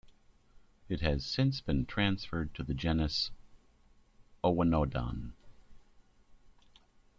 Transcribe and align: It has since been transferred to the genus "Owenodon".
It 0.89 1.01
has 1.01 1.23
since 1.23 1.61
been 1.61 1.85
transferred 1.85 2.55
to 2.55 2.63
the 2.63 2.73
genus 2.73 3.29
"Owenodon". 4.43 5.33